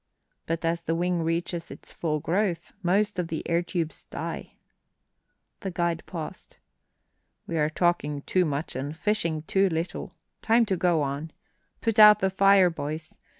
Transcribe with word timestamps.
But 0.47 0.65
as 0.65 0.81
the 0.81 0.95
wing 0.95 1.21
reaches 1.21 1.69
its 1.69 1.91
full 1.91 2.19
growth 2.19 2.73
most 2.81 3.19
of 3.19 3.27
the 3.27 3.47
air 3.47 3.61
tubes 3.61 4.05
die." 4.05 4.53
The 5.59 5.69
guide 5.69 6.01
paused. 6.07 6.57
"We 7.45 7.55
are 7.59 7.69
talking 7.69 8.23
too 8.23 8.43
much 8.43 8.75
and 8.75 8.97
fishing 8.97 9.43
too 9.43 9.69
little. 9.69 10.15
Time 10.41 10.65
to 10.65 10.75
go 10.75 11.03
on. 11.03 11.29
Put 11.81 11.99
out 11.99 12.17
the 12.17 12.31
fire, 12.31 12.71
boys. 12.71 13.15